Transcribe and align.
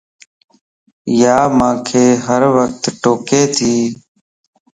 يا 1.19 1.37
مانک 1.57 1.87
ھروقت 2.27 2.81
ٽوڪي 3.01 3.41
تي 3.55 3.73